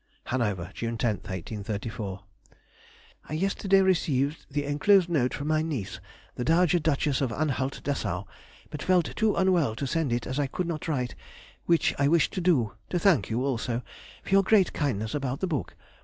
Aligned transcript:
HANOVER, 0.25 0.71
June 0.73 0.97
10, 0.97 1.17
1834. 1.17 2.21
I 3.29 3.33
yesterday 3.33 3.83
received 3.83 4.47
the 4.49 4.65
enclosed 4.65 5.09
note 5.09 5.31
from 5.31 5.47
my 5.47 5.61
niece, 5.61 5.99
the 6.33 6.43
Dowager 6.43 6.79
Duchess 6.79 7.21
of 7.21 7.31
Anhalt 7.31 7.83
Dessau, 7.83 8.23
but 8.71 8.81
felt 8.81 9.15
too 9.15 9.35
unwell 9.35 9.75
to 9.75 9.85
send 9.85 10.11
it 10.11 10.25
as 10.25 10.39
I 10.39 10.47
could 10.47 10.65
not 10.65 10.87
write, 10.87 11.13
which 11.67 11.93
I 11.99 12.07
wished 12.07 12.33
to 12.33 12.41
do, 12.41 12.73
to 12.89 12.97
thank 12.97 13.29
you 13.29 13.45
also 13.45 13.83
for 14.23 14.31
your 14.31 14.41
great 14.41 14.73
kindness 14.73 15.13
about 15.13 15.39
the 15.39 15.45
book. 15.45 15.75